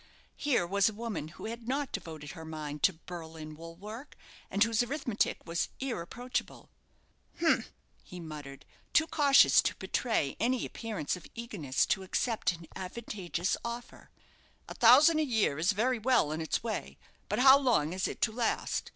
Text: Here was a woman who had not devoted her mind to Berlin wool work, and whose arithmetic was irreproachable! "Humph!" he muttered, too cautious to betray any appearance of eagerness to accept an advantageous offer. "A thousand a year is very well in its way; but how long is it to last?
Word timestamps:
Here 0.35 0.65
was 0.65 0.89
a 0.89 0.95
woman 0.95 1.27
who 1.27 1.45
had 1.45 1.67
not 1.67 1.91
devoted 1.91 2.31
her 2.31 2.43
mind 2.43 2.81
to 2.81 2.93
Berlin 3.05 3.55
wool 3.55 3.75
work, 3.75 4.17
and 4.49 4.63
whose 4.63 4.81
arithmetic 4.81 5.45
was 5.45 5.69
irreproachable! 5.79 6.71
"Humph!" 7.39 7.71
he 8.01 8.19
muttered, 8.19 8.65
too 8.93 9.05
cautious 9.05 9.61
to 9.61 9.75
betray 9.75 10.35
any 10.39 10.65
appearance 10.65 11.15
of 11.15 11.27
eagerness 11.35 11.85
to 11.85 12.01
accept 12.01 12.51
an 12.51 12.65
advantageous 12.75 13.55
offer. 13.63 14.09
"A 14.67 14.73
thousand 14.73 15.19
a 15.19 15.23
year 15.23 15.59
is 15.59 15.71
very 15.71 15.99
well 15.99 16.31
in 16.31 16.41
its 16.41 16.63
way; 16.63 16.97
but 17.29 17.37
how 17.37 17.59
long 17.59 17.93
is 17.93 18.07
it 18.07 18.21
to 18.21 18.31
last? 18.31 18.89